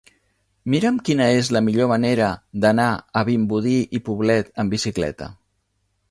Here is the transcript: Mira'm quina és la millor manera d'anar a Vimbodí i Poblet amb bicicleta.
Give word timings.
Mira'm 0.73 0.95
quina 1.09 1.25
és 1.41 1.49
la 1.55 1.59
millor 1.65 1.89
manera 1.91 2.29
d'anar 2.63 2.87
a 3.21 3.23
Vimbodí 3.27 3.75
i 3.99 4.01
Poblet 4.07 4.49
amb 4.65 4.75
bicicleta. 4.77 5.29